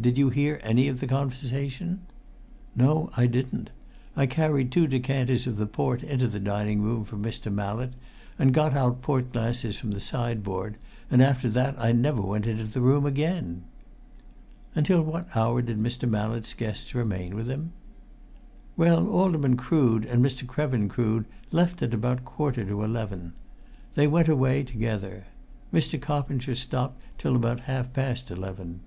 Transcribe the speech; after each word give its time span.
Did 0.00 0.16
you 0.18 0.28
hear 0.30 0.60
any 0.62 0.86
of 0.88 1.00
the 1.00 1.06
conversation?" 1.06 2.00
"No, 2.74 3.10
I 3.16 3.26
didn't. 3.26 3.70
I 4.16 4.26
carried 4.26 4.70
two 4.72 4.86
decanters 4.88 5.46
of 5.46 5.56
the 5.56 5.66
port 5.66 6.02
into 6.02 6.26
the 6.28 6.38
dining 6.40 6.82
room 6.82 7.04
for 7.04 7.16
Mr. 7.16 7.52
Mallett, 7.52 7.92
and 8.40 8.54
got 8.54 8.74
out 8.74 9.02
port 9.02 9.32
glasses 9.32 9.76
from 9.76 9.90
the 9.92 10.00
sideboard, 10.00 10.76
and 11.10 11.20
after 11.22 11.48
that 11.50 11.74
I 11.78 11.92
never 11.92 12.20
went 12.22 12.46
into 12.46 12.64
the 12.64 12.80
room 12.80 13.06
again." 13.06 13.64
"Until 14.74 15.02
what 15.02 15.36
hour 15.36 15.62
did 15.62 15.78
Mr. 15.78 16.08
Mallett's 16.08 16.54
guests 16.54 16.94
remain 16.94 17.34
with 17.36 17.48
him?" 17.48 17.72
"Well, 18.76 19.08
Alderman 19.08 19.56
Crood 19.56 20.04
and 20.04 20.24
Mr. 20.24 20.46
Krevin 20.46 20.88
Crood 20.88 21.24
left 21.52 21.82
at 21.82 21.92
about 21.94 22.18
a 22.20 22.22
quarter 22.22 22.64
to 22.64 22.82
eleven. 22.82 23.32
They 23.94 24.06
went 24.08 24.28
away 24.28 24.62
together. 24.62 25.24
Mr. 25.72 26.00
Coppinger 26.00 26.54
stopped 26.54 27.00
till 27.18 27.36
about 27.36 27.60
half 27.62 27.92
past 27.92 28.30
eleven." 28.30 28.80